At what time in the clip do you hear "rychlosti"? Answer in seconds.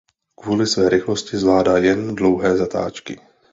0.89-1.37